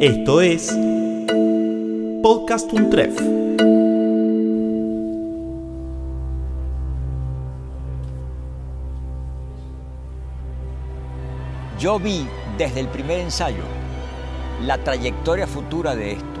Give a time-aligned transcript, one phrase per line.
[0.00, 0.76] Esto es
[2.22, 3.18] Podcast Untref.
[11.78, 12.28] Yo vi
[12.58, 13.62] desde el primer ensayo
[14.66, 16.40] la trayectoria futura de esto,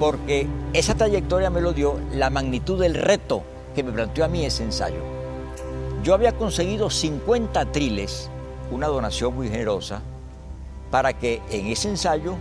[0.00, 3.44] porque esa trayectoria me lo dio la magnitud del reto
[3.76, 5.04] que me planteó a mí ese ensayo.
[6.02, 8.28] Yo había conseguido 50 triles,
[8.72, 10.02] una donación muy generosa,
[10.90, 12.34] para que en ese ensayo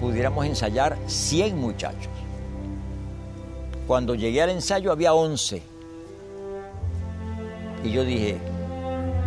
[0.00, 2.08] pudiéramos ensayar 100 muchachos.
[3.86, 5.62] Cuando llegué al ensayo había 11.
[7.84, 8.38] Y yo dije,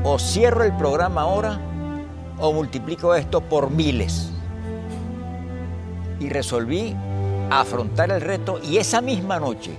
[0.03, 1.59] o cierro el programa ahora
[2.39, 4.29] o multiplico esto por miles.
[6.19, 6.95] Y resolví
[7.51, 9.71] afrontar el reto y esa misma noche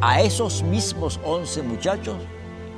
[0.00, 2.16] a esos mismos 11 muchachos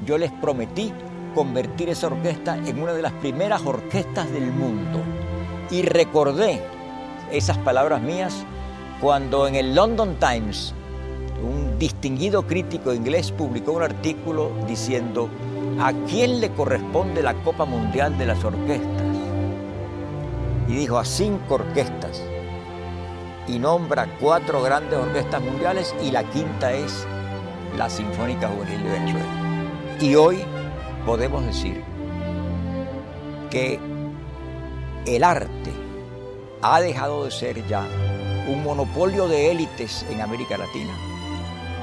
[0.07, 0.93] yo les prometí
[1.35, 5.01] convertir esa orquesta en una de las primeras orquestas del mundo.
[5.71, 6.63] Y recordé
[7.33, 8.45] esas palabras mías
[9.01, 10.75] cuando en el London Times
[11.43, 15.29] un distinguido crítico inglés publicó un artículo diciendo
[15.81, 19.07] ¿a quién le corresponde la Copa Mundial de las Orquestas?
[20.69, 22.23] Y dijo a cinco orquestas
[23.49, 27.07] y nombra cuatro grandes orquestas mundiales y la quinta es
[27.77, 29.27] la Sinfónica Juvenil de Venezuela.
[30.01, 30.39] Y hoy
[31.07, 31.83] podemos decir
[33.51, 33.81] que
[35.07, 35.80] el arte
[36.63, 37.87] ha dejado de ser ya
[38.49, 40.93] un monopolio de élites en América Latina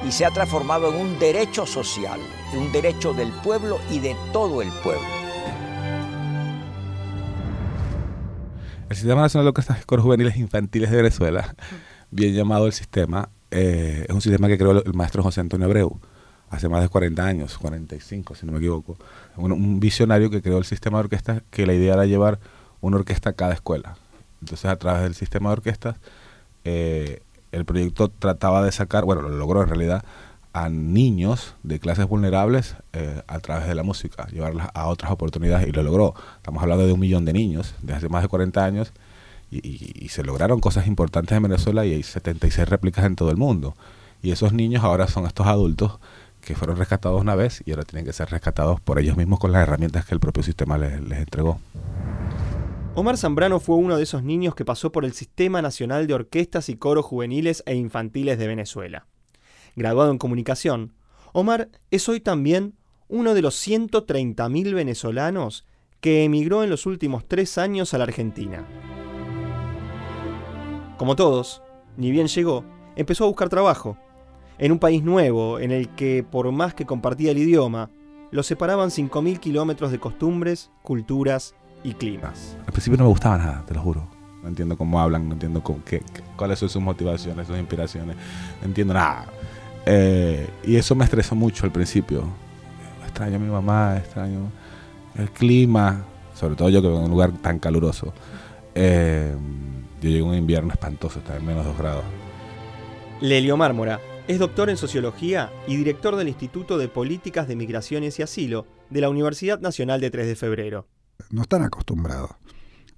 [0.08, 2.20] y se ha transformado en un derecho social,
[2.54, 5.08] un derecho del pueblo y de todo el pueblo.
[8.90, 11.56] El Sistema Nacional de Orquestas Juveniles Infantiles de Venezuela,
[12.12, 16.00] bien llamado el sistema, eh, es un sistema que creó el maestro José Antonio Abreu
[16.50, 18.98] hace más de 40 años, 45 si no me equivoco.
[19.36, 22.40] Un, un visionario que creó el sistema de orquestas que la idea era llevar
[22.80, 23.98] una orquesta a cada escuela.
[24.42, 25.96] Entonces a través del sistema de orquestas
[26.64, 27.22] eh,
[27.52, 30.04] el proyecto trataba de sacar, bueno, lo logró en realidad,
[30.54, 35.68] a niños de clases vulnerables eh, a través de la música, llevarlas a otras oportunidades
[35.68, 36.16] y lo logró.
[36.38, 38.92] Estamos hablando de un millón de niños de hace más de 40 años
[39.52, 43.76] y, se lograron cosas importantes en Venezuela y hay 76 réplicas en todo el mundo.
[44.22, 46.00] Y esos niños ahora son estos adultos
[46.42, 49.52] que fueron rescatados una vez y ahora tienen que ser rescatados por ellos mismos con
[49.52, 51.60] las herramientas que el propio sistema les entregó.
[53.00, 56.68] Omar Zambrano fue uno de esos niños que pasó por el Sistema Nacional de Orquestas
[56.68, 59.06] y Coros Juveniles e Infantiles de Venezuela.
[59.76, 60.96] Graduado en comunicación,
[61.32, 62.74] Omar es hoy también
[63.08, 65.68] uno de los 130.000 venezolanos
[66.02, 68.68] que emigró en los últimos tres años a la Argentina.
[70.98, 71.62] Como todos,
[71.98, 72.66] ni bien llegó,
[72.96, 73.96] empezó a buscar trabajo,
[74.58, 77.92] en un país nuevo en el que, por más que compartía el idioma,
[78.32, 81.54] lo separaban 5.000 kilómetros de costumbres, culturas
[81.88, 82.58] y climas.
[82.66, 84.06] Al principio no me gustaba nada, te lo juro.
[84.44, 86.04] No entiendo cómo hablan, no entiendo qué,
[86.36, 88.18] cuáles son sus motivaciones, sus inspiraciones.
[88.62, 89.28] No entiendo nada.
[89.86, 92.26] Eh, y eso me estresó mucho al principio.
[93.06, 94.52] Extraño a mi mamá, extraño
[95.18, 96.04] el clima,
[96.36, 98.14] sobre todo yo que vengo en un lugar tan caluroso.
[98.76, 99.34] Eh,
[100.02, 102.04] yo llegué a un invierno espantoso, estaba en menos 2 grados.
[103.22, 108.24] Lelio Mármora es doctor en sociología y director del Instituto de Políticas de Migraciones y
[108.24, 110.86] Asilo de la Universidad Nacional de 3 de Febrero
[111.32, 112.32] no están acostumbrados.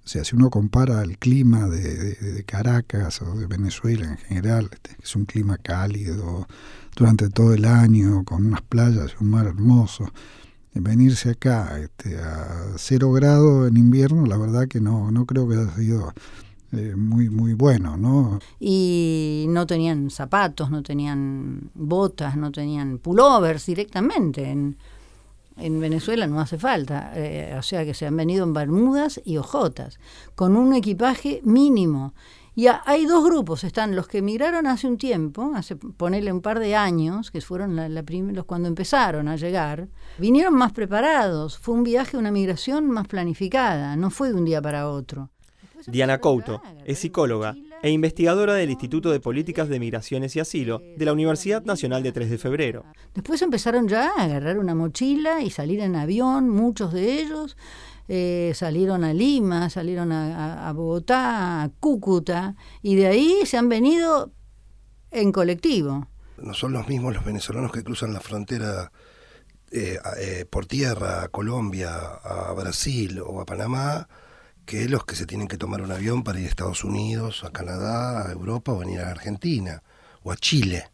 [0.04, 4.96] O sea, si uno compara el clima de, Caracas o de Venezuela en general, este,
[5.02, 6.48] es un clima cálido
[6.96, 10.10] durante todo el año, con unas playas y un mar hermoso,
[10.74, 15.56] venirse acá este, a cero grado en invierno, la verdad que no, no creo que
[15.56, 16.12] haya sido
[16.72, 18.38] eh, muy, muy bueno, ¿no?
[18.58, 24.50] Y no tenían zapatos, no tenían botas, no tenían pullovers directamente.
[24.50, 24.76] En,
[25.60, 29.36] en Venezuela no hace falta, eh, o sea que se han venido en bermudas y
[29.36, 29.98] ojotas,
[30.34, 32.14] con un equipaje mínimo.
[32.54, 36.58] Y hay dos grupos, están los que emigraron hace un tiempo, hace ponerle un par
[36.58, 39.88] de años, que fueron la, los cuando empezaron a llegar,
[40.18, 44.60] vinieron más preparados, fue un viaje, una migración más planificada, no fue de un día
[44.60, 45.30] para otro.
[45.86, 51.04] Diana Couto es psicóloga e investigadora del Instituto de Políticas de Migraciones y Asilo de
[51.04, 52.84] la Universidad Nacional de 3 de Febrero.
[53.14, 57.56] Después empezaron ya a agarrar una mochila y salir en avión, muchos de ellos.
[58.08, 64.32] Eh, salieron a Lima, salieron a, Bogotá, a Cúcuta, y de ahí se han venido
[65.10, 66.08] en colectivo.
[66.38, 68.90] No son los mismos los venezolanos que cruzan la frontera
[69.70, 74.08] eh, eh, por tierra a Colombia, a Brasil o a Panamá,
[74.64, 77.50] que los que se tienen que tomar un avión para ir a Estados Unidos, a
[77.50, 79.82] Canadá, a Europa o venir a Argentina
[80.22, 80.90] o a Chile,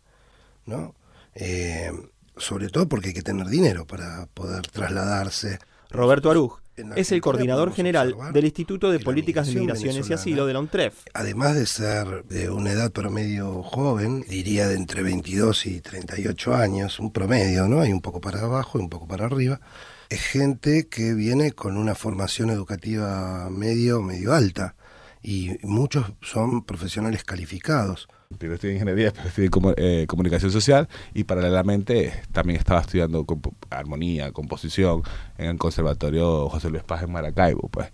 [0.64, 0.94] ¿no?
[1.34, 1.90] Eh,
[2.36, 5.58] sobre todo porque hay que tener dinero para poder trasladarse.
[5.90, 6.58] Roberto Aruj
[6.96, 10.94] Es el coordinador general del Instituto de Políticas de Migraciones y Asilo de la UNTREF.
[11.14, 16.98] Además de ser de una edad promedio joven, diría de entre 22 y 38 años,
[17.00, 17.80] un promedio, ¿no?
[17.80, 19.60] Hay un poco para abajo y un poco para arriba.
[20.08, 24.76] Es gente que viene con una formación educativa medio, medio alta.
[25.22, 28.06] Y muchos son profesionales calificados.
[28.38, 33.24] Primero estudié ingeniería, después estudié comu- eh, comunicación social y paralelamente eh, también estaba estudiando
[33.70, 35.02] armonía, composición
[35.38, 37.68] en el Conservatorio José Luis Paz en Maracaibo.
[37.68, 37.88] Pues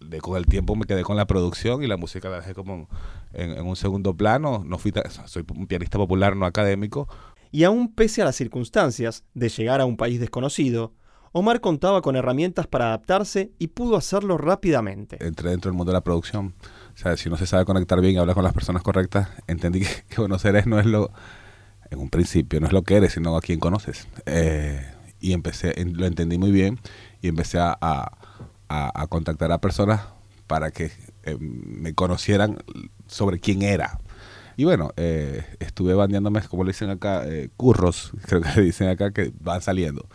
[0.00, 2.88] de, con el tiempo me quedé con la producción y la música la dejé como
[3.34, 4.62] en, en un segundo plano.
[4.64, 4.92] No fui
[5.26, 7.06] soy un pianista popular, no académico.
[7.50, 10.94] Y aún pese a las circunstancias de llegar a un país desconocido,
[11.32, 15.16] Omar contaba con herramientas para adaptarse y pudo hacerlo rápidamente.
[15.24, 16.54] Entré dentro del mundo de la producción.
[16.94, 19.80] O sea, si uno se sabe conectar bien y hablar con las personas correctas, entendí
[19.80, 21.10] que, que Buenos Aires no es lo,
[21.90, 24.08] en un principio, no es lo que eres, sino a quien conoces.
[24.26, 24.84] Eh,
[25.20, 26.78] y empecé, lo entendí muy bien
[27.22, 28.12] y empecé a, a-
[28.68, 30.02] a- a contactar a personas
[30.46, 30.90] para que
[31.24, 32.58] eh, me conocieran
[33.06, 33.98] sobre quién era.
[34.56, 38.88] Y bueno, eh, estuve bandeándome, como le dicen acá, eh, curros, creo que le dicen
[38.88, 40.08] acá, que van saliendo.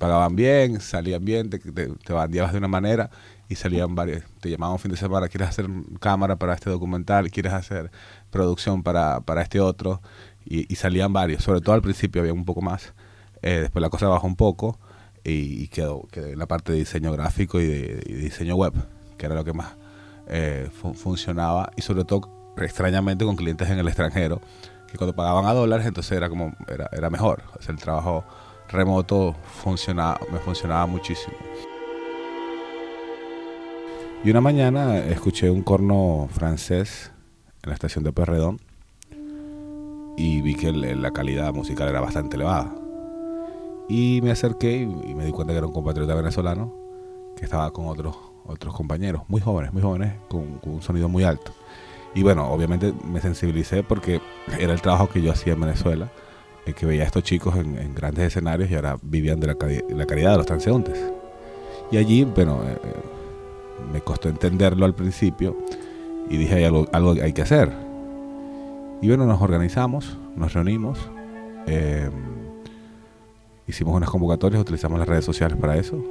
[0.00, 3.10] Pagaban bien, salían bien, te, te, te de una manera
[3.50, 4.22] y salían varios.
[4.40, 5.66] Te llamaban un fin de semana, ¿quieres hacer
[6.00, 7.30] cámara para este documental?
[7.30, 7.90] ¿Quieres hacer
[8.30, 10.00] producción para, para este otro?
[10.46, 12.94] Y, y salían varios, sobre todo al principio había un poco más.
[13.42, 14.78] Eh, después la cosa bajó un poco
[15.22, 18.72] y, quedó, quedó en la parte de diseño gráfico y de, diseño web,
[19.18, 19.74] que era lo que más
[20.28, 24.40] eh, fu- funcionaba y sobre todo extrañamente con clientes en el extranjero
[24.90, 28.24] que cuando pagaban a dólares entonces era como era, era mejor o el trabajo
[28.70, 31.36] remoto funcionaba me funcionaba muchísimo.
[34.22, 37.10] Y una mañana escuché un corno francés
[37.62, 38.60] en la estación de Perredón
[40.16, 42.74] y vi que la calidad musical era bastante elevada.
[43.88, 46.72] Y me acerqué y me di cuenta que era un compatriota venezolano
[47.36, 51.24] que estaba con otros otros compañeros, muy jóvenes, muy jóvenes, con, con un sonido muy
[51.24, 51.52] alto.
[52.14, 54.20] Y bueno, obviamente me sensibilicé porque
[54.58, 56.10] era el trabajo que yo hacía en Venezuela,
[56.70, 59.56] eh, que veía a estos chicos en, grandes escenarios y ahora vivían de la,
[59.90, 60.98] la caridad de los transeúntes.
[61.90, 62.94] Y allí, bueno, eh, eh,
[63.92, 65.56] me costó entenderlo al principio
[66.28, 67.72] y dije, hay algo, algo hay que hacer.
[69.02, 70.98] Y bueno, nos organizamos, nos reunimos,
[71.66, 72.10] eh,
[73.66, 76.02] hicimos unas convocatorias, utilizamos las redes sociales para eso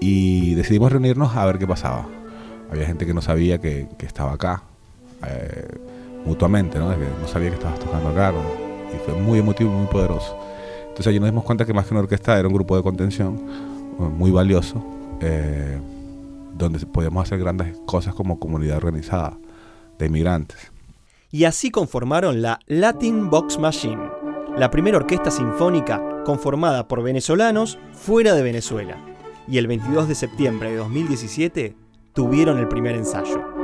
[0.00, 2.08] y decidimos reunirnos a ver qué pasaba.
[2.70, 4.62] Había gente que no sabía que, estaba acá,
[6.24, 6.88] mutuamente, ¿no?
[6.88, 8.69] No sabía que estabas tocando acá, ¿no?
[8.94, 10.36] Y fue muy emotivo y muy poderoso.
[10.82, 13.40] Entonces allí nos dimos cuenta que más que una orquesta era un grupo de contención
[13.98, 14.84] eh, muy valioso,
[15.20, 15.78] eh,
[16.54, 19.38] donde podíamos hacer grandes cosas como comunidad organizada
[19.98, 20.72] de inmigrantes.
[21.30, 24.02] Y así conformaron la Latin Box Machine,
[24.56, 28.96] la primera orquesta sinfónica conformada por venezolanos fuera de Venezuela.
[29.46, 31.76] Y el 22 de septiembre de 2017
[32.12, 33.59] tuvieron el primer ensayo.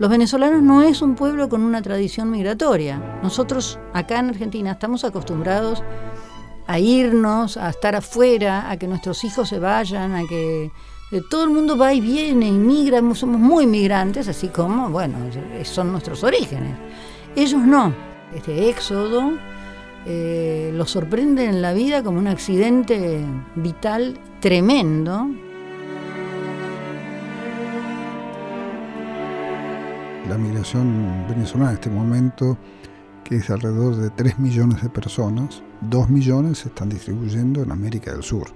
[0.00, 3.20] Los venezolanos no es un pueblo con una tradición migratoria.
[3.22, 5.82] Nosotros acá en Argentina estamos acostumbrados
[6.66, 10.70] a irnos, a estar afuera, a que nuestros hijos se vayan, a que
[11.12, 15.18] eh, todo el mundo va y viene, inmigra, somos muy migrantes, así como, bueno,
[15.58, 16.74] es- son nuestros orígenes.
[17.36, 17.92] Ellos no.
[18.34, 19.32] Este éxodo
[20.06, 23.20] eh, los sorprende en la vida como un accidente
[23.54, 25.26] vital tremendo.
[30.30, 32.56] La migración venezolana en este momento,
[33.24, 37.72] que es de alrededor de 3 millones de personas, 2 millones se están distribuyendo en
[37.72, 38.46] América del Sur.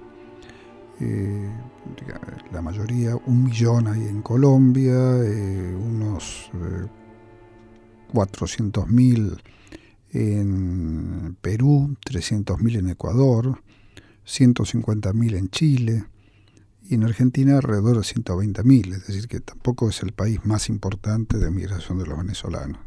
[1.01, 1.49] Eh,
[2.53, 6.87] la mayoría, un millón hay en Colombia, eh, unos eh,
[8.13, 9.37] 400.000
[10.13, 13.61] en Perú, 300.000 en Ecuador,
[14.25, 16.05] 150.000 en Chile
[16.87, 21.37] y en Argentina alrededor de 120.000, es decir, que tampoco es el país más importante
[21.37, 22.79] de migración de los venezolanos.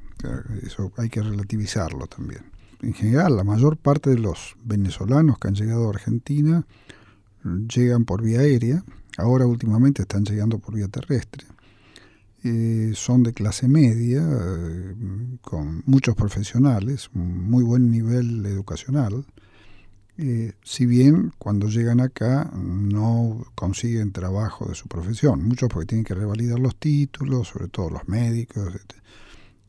[0.63, 2.43] Eso hay que relativizarlo también.
[2.81, 6.65] En general, la mayor parte de los venezolanos que han llegado a Argentina
[7.45, 8.85] llegan por vía aérea,
[9.17, 11.47] ahora últimamente están llegando por vía terrestre.
[12.45, 14.95] Eh, son de clase media, eh,
[15.41, 19.25] con muchos profesionales, muy buen nivel educacional.
[20.21, 26.05] Eh, si bien cuando llegan acá no consiguen trabajo de su profesión, muchos porque tienen
[26.05, 28.75] que revalidar los títulos, sobre todo los médicos,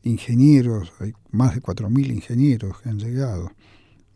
[0.02, 3.52] ingenieros, hay más de 4.000 ingenieros que han llegado,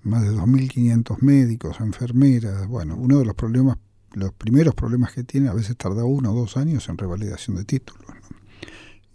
[0.03, 3.79] más de 2.500 médicos, enfermeras, bueno, uno de los problemas,
[4.13, 7.65] los primeros problemas que tienen a veces tarda uno o dos años en revalidación de
[7.65, 8.09] títulos.
[8.09, 8.37] ¿no?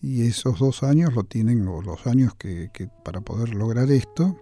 [0.01, 2.69] Y esos dos años lo tienen, o los años que
[3.03, 4.39] para poder lograr esto,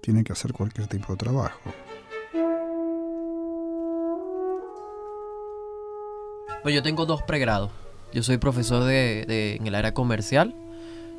[0.00, 1.58] tienen que hacer cualquier tipo de trabajo.
[6.62, 7.70] Pues yo tengo dos pregrados.
[8.12, 10.54] Yo soy profesor de, en el área comercial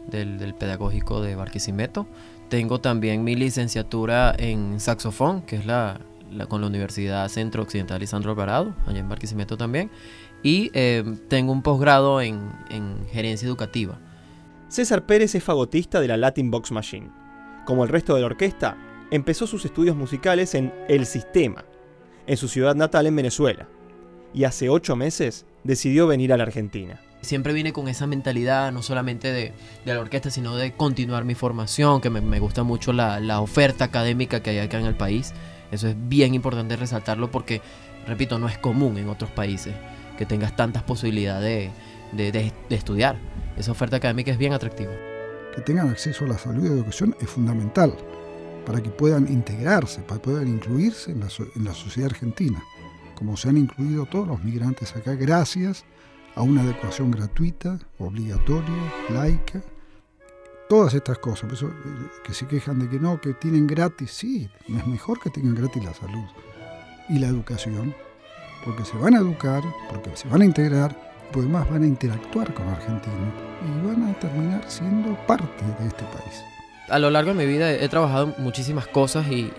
[0.07, 2.05] del, pedagógico de Barquisimeto.
[2.49, 5.99] Tengo también mi licenciatura en saxofón, que es la,
[6.47, 9.89] con la Universidad Centro Occidental Lisandro Alvarado, allá en Barquisimeto también.
[10.43, 13.97] Y eh, tengo un posgrado en, en gerencia educativa.
[14.67, 17.09] César Pérez es fagotista de la Latin Box Machine.
[17.65, 18.77] Como el resto de la orquesta,
[19.09, 21.65] empezó sus estudios musicales en El Sistema,
[22.27, 23.67] en su ciudad natal en Venezuela
[24.33, 26.99] y hace ocho meses decidió venir a la Argentina.
[27.21, 29.53] Siempre vine con esa mentalidad, no solamente de,
[29.85, 34.51] la orquesta, sino de continuar mi formación, que me, gusta mucho la, oferta académica que
[34.51, 35.33] hay acá en el país.
[35.71, 37.61] Eso es bien importante resaltarlo porque,
[38.07, 39.75] repito, no es común en otros países
[40.17, 41.71] que tengas tantas posibilidades
[42.11, 43.17] de, de, estudiar.
[43.55, 44.91] Esa oferta académica es bien atractiva.
[45.55, 47.95] Que tengan acceso a la salud y a la educación es fundamental
[48.65, 52.63] para que puedan integrarse, para que puedan incluirse en la, en la sociedad argentina
[53.21, 55.85] como se han incluido todos los migrantes acá, gracias
[56.33, 59.61] a una adecuación gratuita, obligatoria, laica,
[60.67, 61.41] todas estas cosas.
[61.41, 65.19] Por eso, eh, que se quejan de que no, que tienen gratis, sí, es mejor
[65.19, 66.25] que tengan gratis la salud
[67.09, 67.93] y la educación,
[68.65, 69.61] porque se van a educar,
[69.91, 70.97] porque se van a integrar,
[71.31, 73.31] pues más van a interactuar con Argentina
[73.63, 76.41] y van a terminar siendo parte de este país.
[76.89, 79.53] A lo largo de mi vida he, trabajado muchísimas cosas y,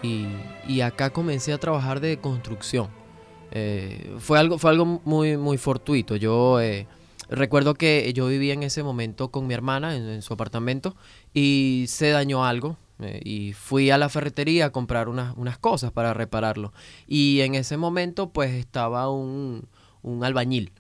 [0.67, 3.02] y acá comencé a trabajar de construcción
[3.55, 6.17] eh, fue algo, fue algo muy, muy fortuito.
[6.17, 6.87] Yo eh,
[7.29, 10.97] recuerdo que yo vivía en ese momento con mi hermana en, su apartamento
[11.35, 12.79] y se dañó algo.
[13.01, 16.73] Eh, y fui a la ferretería a comprar unas, unas, cosas para repararlo.
[17.07, 19.69] Y en ese momento pues estaba un,
[20.03, 20.73] un albañil,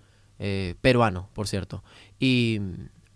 [0.80, 1.84] peruano, por cierto.
[2.18, 2.60] Y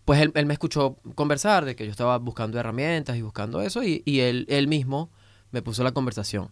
[0.05, 3.83] pues él, él, me escuchó conversar de que yo estaba buscando herramientas y buscando eso
[3.83, 5.11] y, y él, él mismo
[5.51, 6.51] me puso la conversación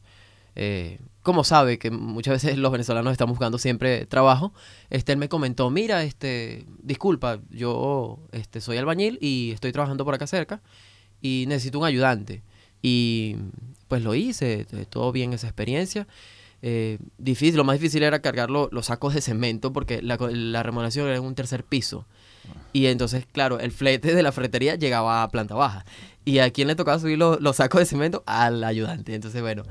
[0.56, 4.52] eh, como sabe que muchas veces los venezolanos están buscando siempre trabajo,
[4.90, 10.14] este, él me comentó, mira, este, disculpa, yo este, soy albañil y estoy trabajando por
[10.14, 10.61] acá cerca
[11.23, 12.42] y necesito un ayudante.
[12.82, 13.37] Y
[13.88, 16.06] pues lo hice, eh, todo bien esa experiencia.
[16.61, 21.06] Eh, difícil, lo más difícil era cargar los sacos de cemento porque la, la remuneración
[21.06, 22.06] era en un tercer piso.
[22.75, 25.87] Y entonces, claro, el flete de la fretería llegaba a planta baja.
[26.26, 28.23] ¿Y a quién le tocaba subir los, los sacos de cemento?
[28.26, 29.14] Al ayudante.
[29.14, 29.64] Entonces, bueno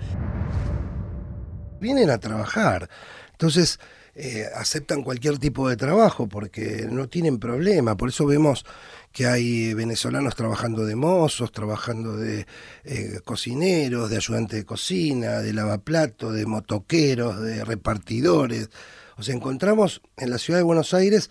[1.84, 2.90] vienen a trabajar.
[3.34, 3.80] Entonces,
[4.16, 7.98] eh, aceptan cualquier tipo de trabajo porque no tienen problema.
[7.98, 8.66] Por eso vemos
[9.12, 12.48] que hay venezolanos trabajando de mozos, trabajando de
[12.84, 18.70] eh, cocineros, de ayudante de cocina, de lavaplato, de motoqueros, de repartidores.
[19.18, 21.30] O sea, encontramos en la ciudad de Buenos Aires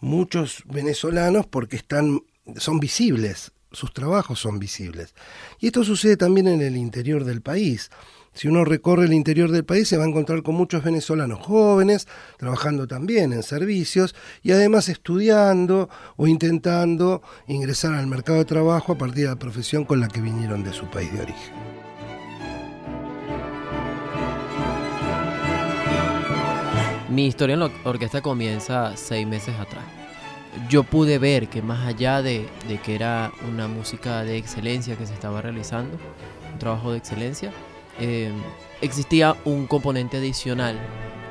[0.00, 2.20] muchos venezolanos porque están,
[2.56, 5.14] son visibles, sus trabajos son visibles.
[5.60, 7.90] Y esto sucede también en el interior del país.
[8.34, 12.08] Si uno recorre el interior del país se va a encontrar con muchos venezolanos jóvenes
[12.38, 18.98] trabajando también en servicios y además estudiando o intentando ingresar al mercado de trabajo a
[18.98, 21.54] partir de la profesión con la que vinieron de su país de origen.
[27.10, 29.84] Mi historia en la orquesta comienza seis meses atrás.
[30.70, 35.06] Yo pude ver que más allá de, de que era una música de excelencia que
[35.06, 35.98] se estaba realizando,
[36.50, 37.52] un trabajo de excelencia,
[37.98, 38.34] Em,
[38.80, 40.78] existía un componente adicional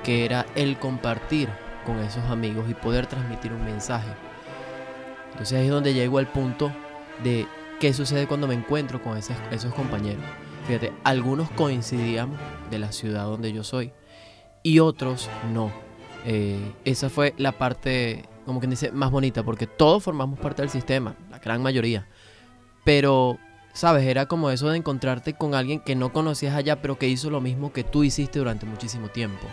[0.03, 1.49] que era el compartir
[1.85, 4.11] con esos amigos y poder transmitir un mensaje.
[5.31, 6.71] Entonces ahí es donde llego al punto
[7.23, 7.47] de
[7.79, 10.23] qué sucede cuando me encuentro con esos, esos compañeros.
[10.67, 12.31] Fíjate, algunos coincidían
[12.69, 13.91] de la ciudad donde yo soy
[14.63, 15.71] y otros no.
[16.25, 20.69] Eh, esa fue la parte, como quien dice, más bonita, porque todos formamos parte del
[20.69, 22.07] sistema, la gran mayoría.
[22.83, 23.39] Pero
[23.73, 24.05] ¿Sabes?
[24.05, 27.41] Era como eso de encontrarte con alguien que no conocías allá, pero que hizo lo
[27.41, 29.47] mismo que tú hiciste durante muchísimo tiempo.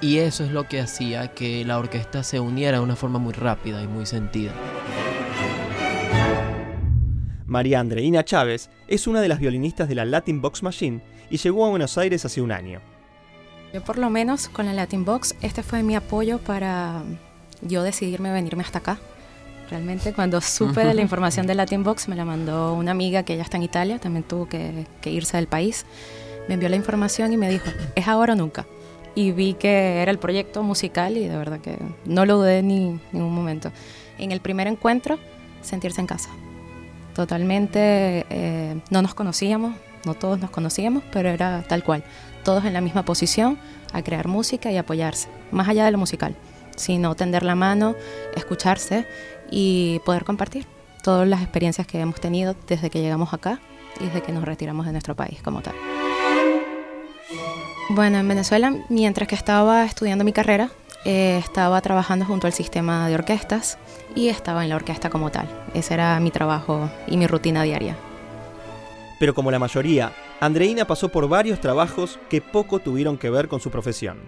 [0.00, 3.32] Y eso es lo que hacía que la orquesta se uniera de una forma muy
[3.32, 4.52] rápida y muy sentida.
[7.46, 11.64] María Andreina Chávez es una de las violinistas de la Latin Box Machine y llegó
[11.64, 12.80] a Buenos Aires hace un año.
[13.72, 17.02] Yo por lo menos con la Latin Box, este fue mi apoyo para
[17.62, 18.98] yo decidirme venirme hasta acá
[19.70, 23.36] Realmente cuando supe de la información de Latin Box me la mandó una amiga que
[23.36, 25.84] ya está en Italia, también tuvo que, irse del país.
[26.48, 28.66] Me envió la información y me dijo, es ahora o nunca.
[29.14, 32.98] Y vi que era el proyecto musical y de verdad que no lo dudé ni
[33.12, 33.70] ningún momento.
[34.16, 35.18] En el primer encuentro,
[35.60, 36.30] sentirse en casa.
[37.14, 39.74] Totalmente, eh, no nos conocíamos,
[40.06, 42.04] no todos nos conocíamos, pero era tal cual.
[42.42, 43.58] Todos en la misma posición,
[43.92, 46.36] a crear música y apoyarse, más allá de lo musical,
[46.76, 47.96] sino tender la mano,
[48.36, 49.06] escucharse
[49.50, 50.66] y poder compartir
[51.02, 53.60] todas las experiencias que hemos tenido desde que llegamos acá
[54.00, 55.74] y desde que nos retiramos de nuestro país como tal.
[57.90, 60.70] Bueno, en Venezuela, mientras que estaba estudiando mi carrera,
[61.04, 63.78] eh, estaba trabajando junto al sistema de orquestas
[64.14, 65.48] y estaba en la orquesta como tal.
[65.72, 67.96] Ese era mi trabajo y mi rutina diaria.
[69.18, 73.60] Pero como la mayoría, Andreina pasó por varios trabajos que poco tuvieron que ver con
[73.60, 74.18] su profesión.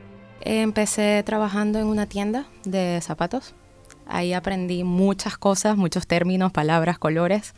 [0.41, 3.55] Empecé trabajando en una tienda de zapatos.
[4.13, 7.55] Ahí aprendí muchas cosas, muchos términos, palabras, colores.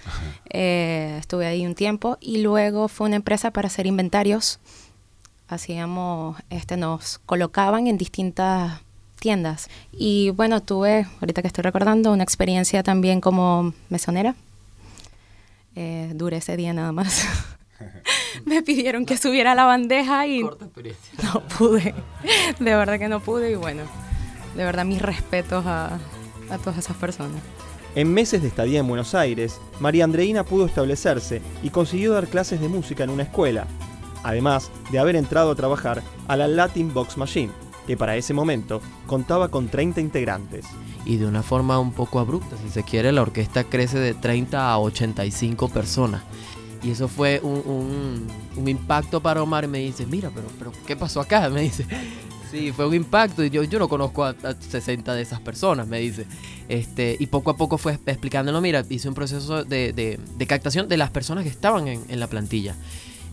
[0.51, 4.61] Eh, estuve ahí un tiempo y luego fue una empresa para hacer inventarios.
[5.49, 8.83] Hacíamos, este, nos colocaban en distintas
[9.19, 9.71] tiendas.
[9.93, 14.35] Y bueno, tuve, ahorita que estoy recordando, una experiencia también como mesonera.
[15.75, 17.27] Eh, duré ese día nada más.
[18.45, 20.53] me pidieron que subiera la bandeja y no
[21.59, 21.95] pude.
[22.59, 23.85] De verdad que no pude y bueno,
[24.55, 25.99] de verdad mis respetos a,
[26.53, 27.43] a todas esas personas.
[27.95, 32.61] En meses de estadía en Buenos Aires, María Andreina pudo establecerse y consiguió dar clases
[32.61, 33.67] de música en una escuela,
[34.23, 37.53] además de haber entrado a trabajar a la Latin Box Machine,
[37.87, 40.65] que para ese momento contaba con 30 integrantes.
[41.05, 44.71] Y de una forma un poco abrupta, si se quiere, la orquesta crece de 30
[44.73, 46.23] a 85 personas.
[46.83, 49.65] Y eso fue un, un, impacto para Omar.
[49.65, 51.49] Y me dice, mira, pero, pero ¿qué pasó acá?
[51.51, 51.87] Me dice,
[52.53, 53.43] sí, fue un impacto.
[53.45, 56.27] Yo, yo no conozco a, 60 de esas personas, me dice.
[56.69, 60.89] Este, y poco a poco fue explicándolo, mira, hice un proceso de, de, de captación
[60.89, 62.77] de las personas que estaban en, la plantilla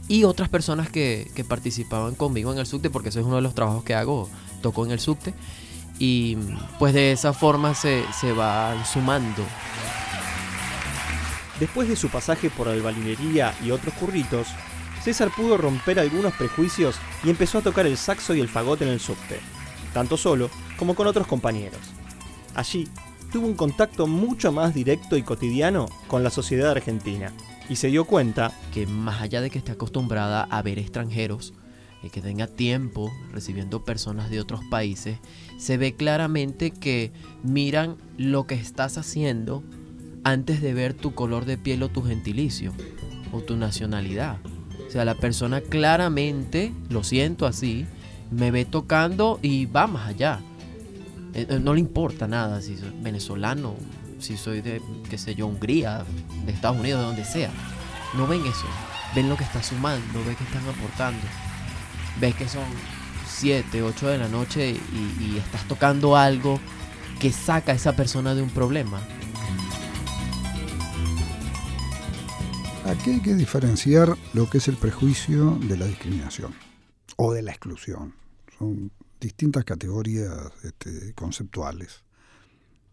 [0.07, 3.43] y otras personas que, que, participaban conmigo en el subte, porque eso es uno de
[3.43, 4.27] los trabajos que hago,
[4.61, 5.33] toco en el subte.
[5.99, 6.38] Y
[6.79, 9.43] pues de esa forma se, se va sumando.
[11.59, 14.47] Después de su pasaje por albalinería y otros curritos,
[15.03, 18.89] César pudo romper algunos prejuicios y empezó a tocar el saxo y el fagot en
[18.89, 19.39] el subte,
[19.94, 21.79] tanto solo como con otros compañeros.
[22.56, 22.88] Allí
[23.32, 27.32] tuvo un contacto mucho más directo y cotidiano con la sociedad argentina
[27.70, 31.53] y se dio cuenta que más allá de que esté acostumbrada a ver extranjeros,
[32.01, 35.18] y que tenga tiempo recibiendo personas de otros países,
[35.58, 37.12] se ve claramente que
[37.44, 39.64] miran lo que estás haciendo
[40.24, 42.74] antes de ver tu color de piel o tu gentilicio
[43.31, 44.38] o tu nacionalidad.
[44.89, 47.85] O sea, la persona claramente, lo siento así,
[48.31, 50.39] me ve tocando y va más allá.
[51.35, 53.75] Eh, eh, no le importa nada si soy venezolano,
[54.17, 56.05] si soy de, qué sé yo, Hungría,
[56.43, 57.51] de Estados Unidos, de donde sea.
[58.15, 58.65] No ven eso.
[59.13, 61.21] Ven lo que está sumando, ven que están aportando.
[62.19, 62.65] Ves que son
[63.27, 66.59] 7, 8 de la noche y, y estás tocando algo
[67.19, 68.99] que saca a esa persona de un problema.
[72.89, 76.55] Aquí hay que diferenciar lo que es el prejuicio de la discriminación
[77.17, 78.15] o de la exclusión.
[78.57, 82.03] Son distintas categorías este, conceptuales.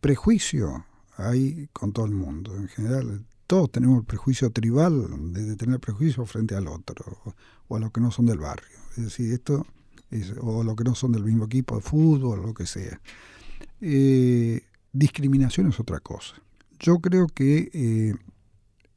[0.02, 0.85] Prejuicio
[1.16, 2.54] hay con todo el mundo.
[2.54, 7.35] En general, todos tenemos el prejuicio tribal de tener prejuicio frente al otro
[7.66, 8.78] o a los que no son del barrio.
[8.98, 9.66] Es decir, esto
[10.11, 13.00] es, o los que no son del mismo equipo de fútbol, lo que sea.
[13.80, 14.61] Eh,
[14.92, 16.37] discriminación es otra cosa.
[16.78, 18.14] Yo creo que eh,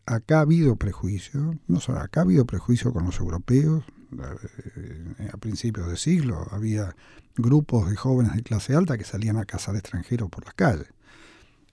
[0.10, 3.84] acá ha habido prejuicio, no solo acá ha habido prejuicio con los europeos.
[4.12, 6.96] Eh, a principios de siglo había
[7.36, 10.88] grupos de jóvenes de clase alta que salían a cazar extranjeros por las calles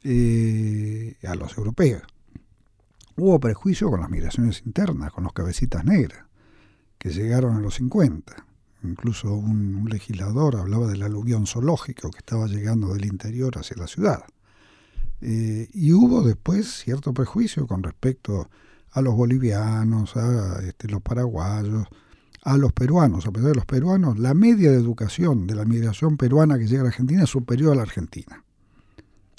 [0.04, 2.02] eh, a los europeos.
[3.16, 6.26] Hubo prejuicio con las migraciones internas, con los cabecitas negras,
[6.98, 8.44] que llegaron a los 50.
[8.82, 14.24] Incluso un, legislador hablaba del aluvión zoológico que estaba llegando del interior hacia la ciudad.
[15.20, 18.48] Eh, y hubo después cierto prejuicio con respecto
[18.92, 21.86] a los bolivianos, a este, los paraguayos,
[22.42, 23.26] a los peruanos.
[23.26, 26.80] A pesar de los peruanos, la media de educación de la migración peruana que llega
[26.80, 28.42] a la Argentina es superior a la argentina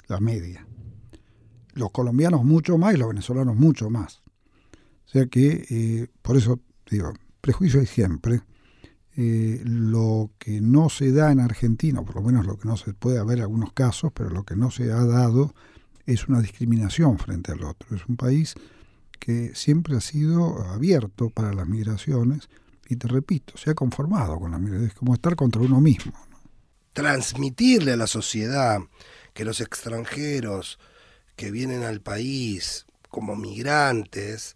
[0.08, 0.66] la media.
[1.74, 4.22] Los colombianos mucho más y los venezolanos mucho más.
[5.06, 6.60] O sea que, eh, por eso
[6.90, 8.42] digo, prejuicio hay siempre.
[9.20, 12.94] Eh, lo que no se da en Argentina, por lo menos lo que no se
[12.94, 15.56] puede haber algunos casos, pero lo que no se ha dado
[16.06, 17.96] es una discriminación frente al otro.
[17.96, 18.54] Es un país
[19.20, 22.48] que siempre ha sido abierto para las migraciones
[22.88, 26.14] y te repito, se ha conformado con la migración, es como estar contra uno mismo.
[26.94, 28.80] Transmitirle a la sociedad
[29.34, 30.78] que los extranjeros
[31.36, 34.56] que vienen al país como migrantes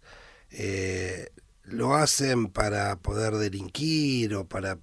[0.50, 1.30] eh,
[1.64, 4.78] lo hacen para poder delinquir o para,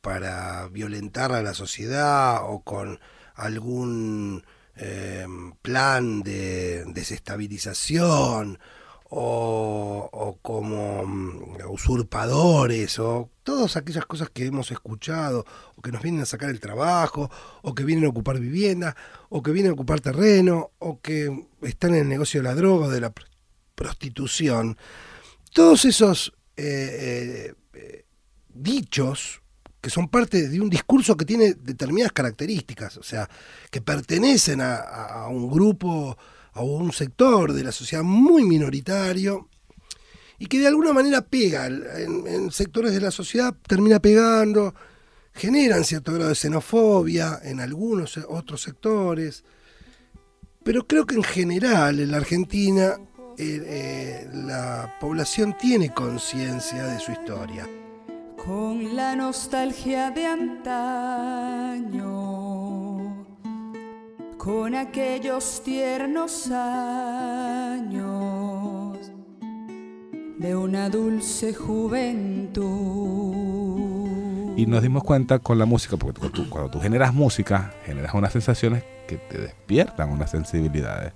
[0.00, 3.00] para violentar a la sociedad o con
[3.34, 4.44] algún
[4.76, 5.26] eh,
[5.62, 8.58] plan de desestabilización
[9.12, 15.44] o, como mm, usurpadores o todas aquellas cosas que hemos escuchado
[15.76, 17.28] o que nos vienen a sacar el trabajo
[17.62, 18.96] o que vienen a ocupar vivienda
[19.28, 22.86] o que vienen a ocupar terreno o que están en el negocio de la droga
[22.86, 23.12] o de la
[23.74, 24.78] prostitución
[25.52, 28.04] todos esos eh, eh,
[28.48, 29.42] dichos
[29.80, 33.28] que son parte de un discurso que tiene determinadas características, o sea,
[33.70, 36.18] que pertenecen a, a un grupo,
[36.52, 39.48] a un sector de la sociedad muy minoritario,
[40.40, 44.74] y que de alguna manera pega en, sectores de la sociedad, termina pegando,
[45.34, 49.44] generan cierto grado de xenofobia en algunos otros sectores,
[50.64, 52.96] pero creo que en general en la Argentina
[53.40, 57.66] eh, eh, la población tiene conciencia de su historia.
[58.36, 61.96] Con la nostalgia de antaño,
[64.36, 68.00] con aquellos tiernos años
[70.38, 72.60] de una dulce juventud.
[74.54, 78.84] Y nos dimos cuenta con la música, porque cuando tú, generas música, generas unas sensaciones
[79.08, 81.14] que te despiertan unas sensibilidades.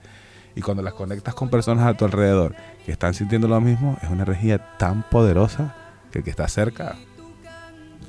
[0.56, 4.10] Y cuando las conectas con personas a tu alrededor que están sintiendo lo mismo, es
[4.10, 5.74] una energía tan poderosa
[6.10, 6.96] que el que está cerca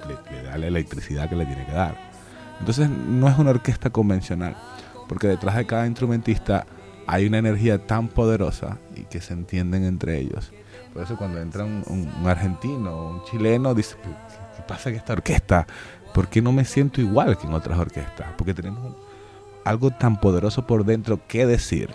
[0.07, 1.95] le, da la electricidad que le tiene que dar.
[2.59, 4.55] Entonces no es una orquesta convencional,
[5.07, 6.65] porque detrás de cada instrumentista
[7.07, 10.51] hay una energía tan poderosa y que se entienden entre ellos
[10.95, 13.97] por eso cuando entra un, argentino o un chileno, dice,
[14.55, 15.67] ¿qué pasa en esta orquesta?
[16.13, 18.27] ¿Por qué no me siento igual que en otras orquestas?
[18.37, 18.95] Porque tenemos
[19.65, 21.89] algo tan poderoso por dentro que decir.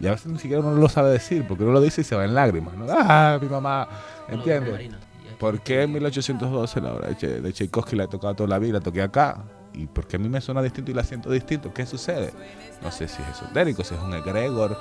[0.00, 2.16] Y a veces ni siquiera uno lo sabe decir, porque uno lo dice y se
[2.16, 2.74] va en lágrimas.
[2.74, 2.86] ¿no?
[2.88, 3.88] Ah, mi mamá,
[4.28, 4.90] ¿entiendes?
[5.38, 8.80] ¿Por qué en 1812 la obra de Tchaikovsky la he tocado toda la vida, la
[8.80, 9.38] toqué acá?
[9.72, 11.72] ¿Y por qué a mí me suena distinto y la siento distinto?
[11.72, 12.32] ¿Qué sucede?
[12.82, 14.76] No sé si es esotérico, si es un egregor,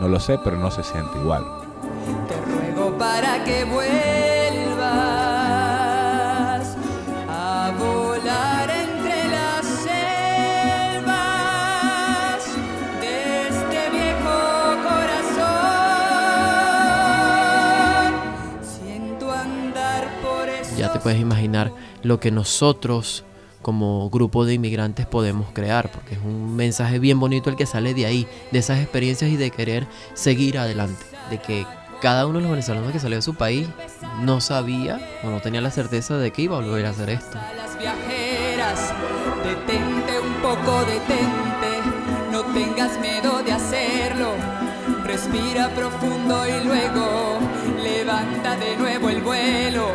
[0.00, 1.44] no lo sé, pero no se siente igual
[2.98, 4.23] para que vuelvas
[21.04, 21.70] puedes imaginar
[22.02, 23.24] lo que nosotros
[23.60, 27.92] como grupo de inmigrantes podemos crear, porque es un mensaje bien bonito el que sale
[27.92, 31.66] de ahí, de esas experiencias y de querer seguir adelante, de que
[32.00, 33.68] cada uno de los venezolanos que salió de su país
[34.22, 37.36] no sabía o no tenía la certeza de que iba a volver a hacer esto.
[37.54, 38.94] Las viajeras,
[39.44, 41.82] detente un poco, detente,
[42.32, 44.32] no tengas miedo de hacerlo.
[45.04, 47.38] Respira profundo y luego
[47.82, 49.88] levanta de nuevo el vuelo,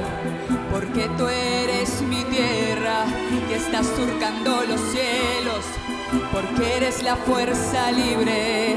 [0.80, 3.06] porque tú eres mi tierra
[3.50, 5.66] que estás surcando los cielos,
[6.32, 8.76] porque eres la fuerza libre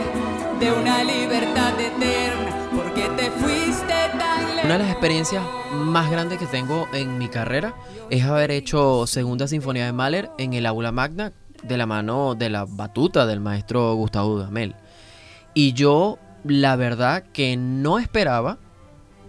[0.59, 2.63] de una libertad eterna
[3.17, 3.95] te fuiste
[4.65, 7.75] Una de las experiencias más grandes que tengo en mi carrera
[8.11, 12.51] es haber hecho Segunda Sinfonía de Mahler en el aula magna de la mano de
[12.51, 14.75] la batuta del maestro Gustavo Dudamel.
[15.55, 18.59] Y yo, la verdad, que no esperaba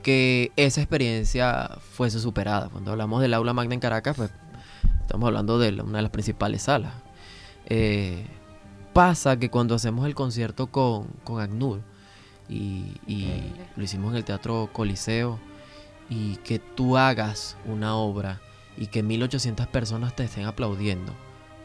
[0.04, 2.70] que esa experiencia fuese superada.
[2.70, 4.32] Cuando hablamos del aula magna en Caracas, pues
[5.02, 6.94] estamos hablando de una de las principales salas.
[7.66, 8.28] Eh,
[8.94, 11.82] pasa que cuando hacemos el concierto con, con ACNUR,
[12.50, 12.94] y,
[13.76, 15.40] lo hicimos en el Teatro Coliseo
[16.10, 18.42] y que tú hagas una obra
[18.78, 21.14] y que 1800 personas te estén aplaudiendo,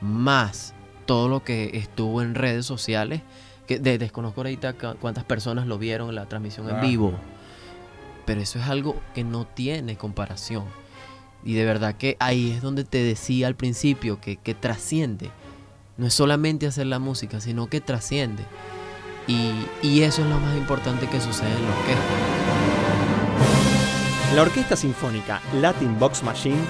[0.00, 0.74] más
[1.06, 3.22] todo lo que estuvo en redes sociales,
[3.66, 7.12] que desconozco ahorita cuántas personas lo vieron en la transmisión en vivo,
[8.28, 10.66] pero eso es algo que no tiene comparación.
[11.46, 15.30] Y de verdad que ahí es donde te decía al principio que, que trasciende.
[15.96, 18.44] No es solamente hacer la música, sino que trasciende.
[19.26, 22.02] Y, eso es lo más importante que sucede en la orquesta.
[24.34, 26.60] La Orquesta Sinfónica Latin Box Machine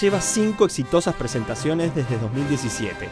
[0.00, 3.08] lleva cinco exitosas presentaciones desde 2017.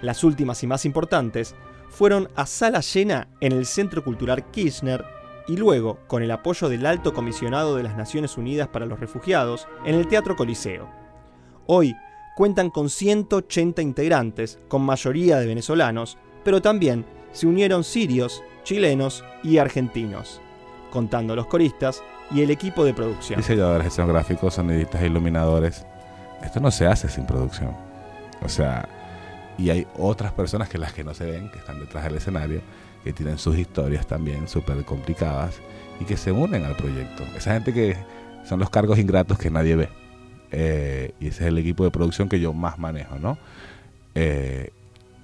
[0.00, 1.56] Las últimas y más importantes
[1.90, 5.04] fueron a sala llena en el Centro Cultural Kirchner
[5.48, 9.68] y luego, con el apoyo del Alto Comisionado de las Naciones Unidas para los Refugiados,
[9.84, 10.88] en el Teatro Coliseo.
[11.66, 11.94] Hoy
[12.36, 19.58] cuentan con 180 integrantes, con mayoría de venezolanos, pero también se unieron sirios, chilenos y
[19.58, 20.40] argentinos,
[20.90, 23.38] contando los coristas y el equipo de producción.
[23.38, 25.86] Diseñadores escenográficos, sonidistas e iluminadores.
[26.42, 27.74] Esto no se hace sin producción.
[28.42, 28.88] O sea,
[29.58, 32.60] y hay otras personas que las que no se ven, que están detrás del escenario,
[33.06, 35.60] que tienen sus historias también súper complicadas
[36.00, 37.22] y que se unen al proyecto.
[37.36, 37.96] Esa gente que
[38.44, 39.88] son los cargos ingratos que nadie ve.
[40.50, 43.38] Eh, y ese es el equipo de producción que yo más manejo, ¿no?
[44.16, 44.72] Eh,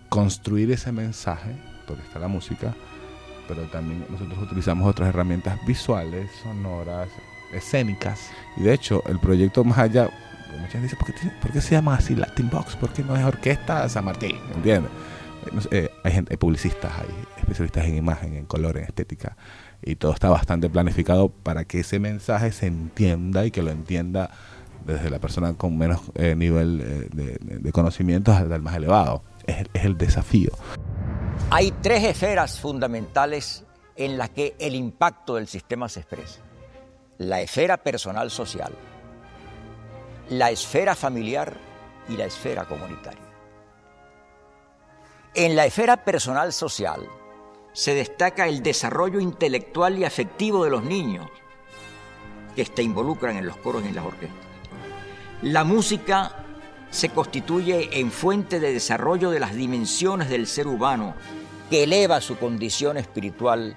[0.09, 1.57] construir ese mensaje
[1.89, 2.73] porque está la música,
[3.49, 7.09] pero también nosotros utilizamos otras herramientas visuales, sonoras,
[7.53, 8.31] escénicas.
[8.59, 10.09] Y de hecho, el proyecto más allá,
[10.61, 12.77] muchas veces dicen, ¿por qué, se llama así Latin Box?
[12.77, 14.37] ¿Por qué no es Orquesta San Martín?
[14.55, 14.93] ¿Entiendes?
[15.71, 19.37] Eh, hay publicistas, hay especialistas en imagen, en color, en estética,
[19.83, 24.31] y todo está bastante planificado para que ese mensaje se entienda y que lo entienda
[24.87, 29.23] desde la persona con menos eh, nivel eh, de, de- conocimientos hasta el más elevado.
[29.47, 30.51] Es, el- es el desafío.
[31.51, 33.65] Hay tres esferas fundamentales
[33.97, 36.41] en las que el impacto del sistema se expresa.
[37.19, 38.73] La esfera personal social,
[40.31, 41.55] la esfera familiar
[42.09, 43.22] y la esfera comunitaria.
[45.35, 47.09] En la esfera personal social
[47.73, 51.27] se destaca el desarrollo intelectual y afectivo de los niños
[52.55, 54.45] que se involucran en los coros y en las orquestas.
[55.41, 56.45] La música
[56.91, 61.15] se constituye en fuente de desarrollo de las dimensiones del ser humano
[61.71, 63.75] que eleva su condición espiritual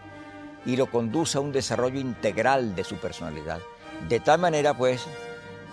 [0.66, 3.62] y lo conduce a un desarrollo integral de su personalidad.
[4.10, 5.06] De tal manera, pues,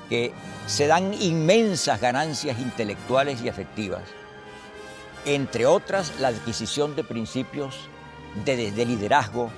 [0.08, 0.32] que
[0.68, 4.02] se dan inmensas ganancias intelectuales y afectivas,
[5.24, 7.76] entre otras la adquisición de principios
[8.44, 9.50] de, de- de liderazgo,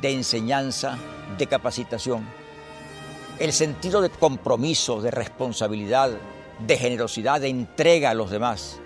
[0.00, 0.98] de enseñanza,
[1.38, 2.24] de capacitación,
[3.38, 6.10] el sentido de compromiso, de responsabilidad,
[6.66, 8.80] de generosidad, de entrega a los demás,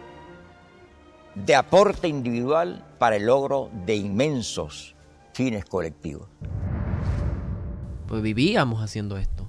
[1.35, 4.95] de aporte individual para el logro de inmensos
[5.33, 6.29] fines colectivos.
[8.09, 9.49] Pues vivíamos haciendo esto.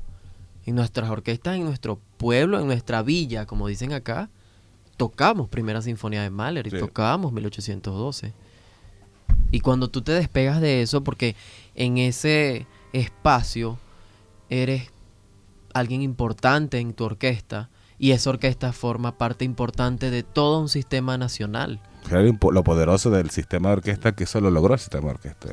[0.65, 4.29] En nuestras orquestas, en nuestro pueblo, en nuestra villa, como dicen acá,
[4.99, 6.77] tocamos Primera Sinfonía de Mahler y Sí.
[6.77, 8.33] tocábamos 1812.
[9.49, 11.35] Y cuando tú te despegas de eso, porque
[11.73, 13.79] en ese espacio
[14.49, 14.91] eres
[15.73, 21.17] alguien importante en tu orquesta y esa orquesta forma parte importante de todo un sistema
[21.17, 21.79] nacional.
[22.09, 25.47] Era lo poderoso del sistema de orquesta que eso lo logró el sistema de orquesta.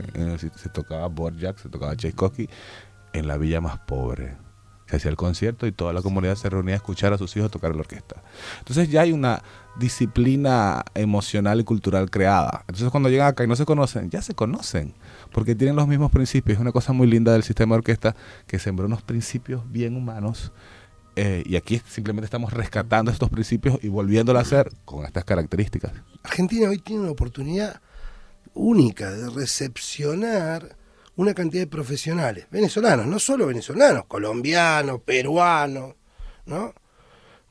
[0.57, 2.49] Se tocaba Borjak, se tocaba Tchaikovsky
[3.13, 4.37] en la villa más pobre.
[4.87, 7.51] Se hacía el concierto y toda la comunidad se reunía a escuchar a sus hijos
[7.51, 8.23] tocar la orquesta.
[8.59, 9.43] Entonces ya hay una
[9.79, 12.61] disciplina emocional y cultural creada.
[12.63, 14.95] Entonces cuando llegan acá y no se conocen, ya se conocen,
[15.33, 16.57] porque tienen los mismos principios.
[16.57, 20.53] Es una cosa muy linda del sistema de orquesta que sembró unos principios bien humanos.
[21.17, 25.93] eh, y aquí simplemente estamos rescatando estos principios y volviéndolo a hacer con estas características.
[26.23, 27.81] Argentina hoy tiene una oportunidad
[28.53, 30.77] única de recepcionar
[31.17, 35.95] una cantidad de profesionales venezolanos, no solo venezolanos, colombianos, peruanos,
[36.47, 36.75] ¿no?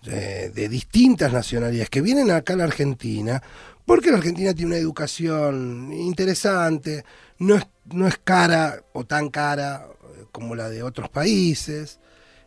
[0.04, 3.41] De, de distintas nacionalidades que vienen acá a la Argentina,
[3.86, 7.04] porque la Argentina tiene una educación interesante,
[7.39, 11.99] no es, no es cara o tan cara eh, como la de otros países,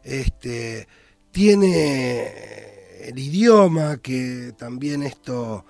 [0.05, 0.87] este,
[1.33, 5.65] tiene el idioma que también esto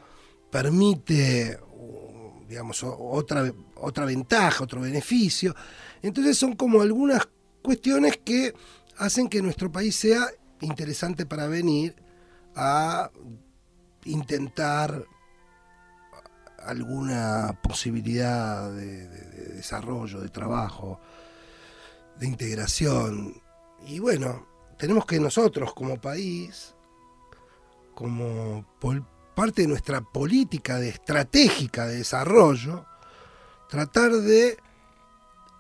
[0.51, 1.59] permite
[2.49, 5.55] digamos otra otra ventaja otro beneficio.
[6.03, 7.29] Entonces son como algunas
[7.63, 8.55] cuestiones que
[8.99, 10.27] hacen que nuestro país sea
[10.61, 11.95] interesante para venir
[12.55, 13.11] a
[14.05, 15.05] intentar
[16.65, 21.01] alguna posibilidad de, de- de desarrollo de trabajo
[22.19, 23.41] de integración.
[23.87, 26.75] Y bueno tenemos que nosotros como país
[27.95, 28.65] como
[29.35, 32.87] parte de nuestra política de estratégica de desarrollo,
[33.69, 34.59] tratar de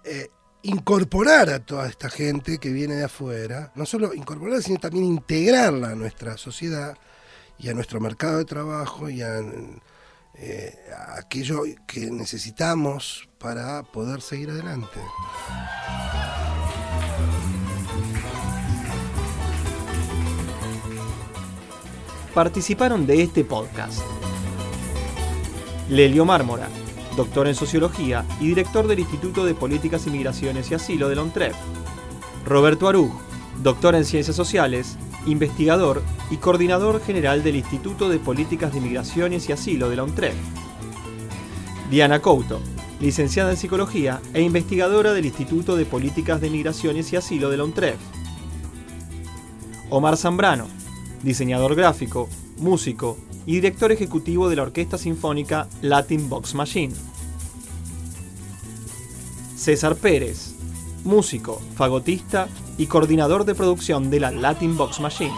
[0.05, 0.31] eh,
[0.63, 5.91] incorporar a toda esta gente que viene de afuera, no solo incorporarla, sino también integrarla
[5.91, 6.97] a nuestra sociedad
[7.59, 9.41] y a nuestro mercado de trabajo y a,
[10.35, 15.01] eh, a aquello que necesitamos para poder seguir adelante.
[22.39, 24.01] participaron de este podcast.
[25.89, 26.69] Lelio Mármora,
[27.19, 31.25] doctor en Sociología y director del Instituto de Políticas y Migraciones y Asilo de la.
[32.47, 33.11] Roberto Aruj,
[33.61, 39.53] doctor en Ciencias Sociales, investigador y coordinador general del Instituto de Políticas de Migraciones y
[39.53, 40.07] Asilo de la.
[41.91, 42.61] Diana Couto,
[43.01, 47.67] licenciada en Psicología e investigadora del Instituto de Políticas de Migraciones y Asilo de la.
[49.91, 50.69] Omar Zambrano,
[51.25, 56.95] diseñador gráfico, músico y director ejecutivo de la Orquesta Sinfónica Latin Box Machine.
[59.57, 60.55] César Pérez,
[61.05, 65.35] músico, fagotista y coordinador de producción de la Latin Box Machine.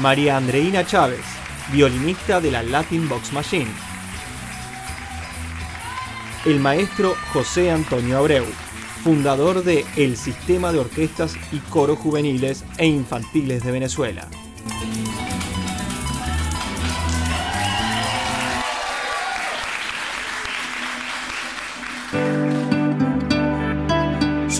[0.00, 1.24] María Andreina Chávez,
[1.72, 3.70] violinista de la Latin Box Machine.
[6.46, 8.46] El maestro José Antonio Abreu,
[9.04, 14.26] fundador de El Sistema de Orquestas y Coros Juveniles e Infantiles de Venezuela.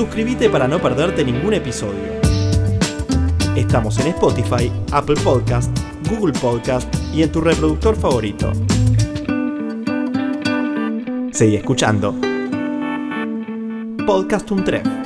[0.00, 2.00] suscríbete para no perderte ningún episodio.
[3.54, 5.70] Estamos en Spotify, Apple Podcast,
[6.08, 8.50] Google Podcast y en tu reproductor favorito.
[11.32, 12.14] Seguí escuchando.
[14.06, 14.99] Podcast Un Treff.